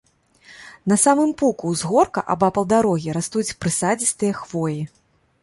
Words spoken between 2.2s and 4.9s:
абапал дарогі, растуць прысадзістыя хвоі.